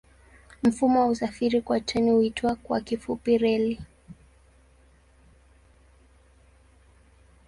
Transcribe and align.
Mfumo 0.63 0.99
wa 0.99 1.05
usafiri 1.07 1.61
kwa 1.61 1.79
treni 1.79 2.11
huitwa 2.11 2.55
kwa 2.55 2.81
kifupi 2.81 3.37
reli. 3.37 3.81